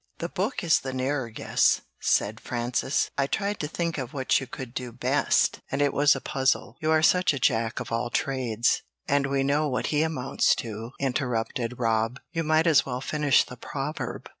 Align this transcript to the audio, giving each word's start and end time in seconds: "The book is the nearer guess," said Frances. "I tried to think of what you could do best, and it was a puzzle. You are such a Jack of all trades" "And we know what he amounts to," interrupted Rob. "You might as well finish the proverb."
"The 0.17 0.29
book 0.29 0.63
is 0.63 0.79
the 0.79 0.93
nearer 0.93 1.29
guess," 1.29 1.81
said 1.99 2.39
Frances. 2.39 3.11
"I 3.19 3.27
tried 3.27 3.59
to 3.59 3.67
think 3.67 3.99
of 3.99 4.15
what 4.15 4.39
you 4.39 4.47
could 4.47 4.73
do 4.73 4.91
best, 4.91 5.59
and 5.71 5.79
it 5.79 5.93
was 5.93 6.15
a 6.15 6.19
puzzle. 6.19 6.75
You 6.81 6.89
are 6.89 7.03
such 7.03 7.35
a 7.35 7.39
Jack 7.39 7.79
of 7.79 7.91
all 7.91 8.09
trades" 8.09 8.81
"And 9.07 9.27
we 9.27 9.43
know 9.43 9.67
what 9.69 9.85
he 9.93 10.01
amounts 10.01 10.55
to," 10.55 10.93
interrupted 10.99 11.77
Rob. 11.77 12.19
"You 12.31 12.41
might 12.43 12.65
as 12.65 12.83
well 12.83 12.99
finish 12.99 13.43
the 13.43 13.57
proverb." 13.57 14.27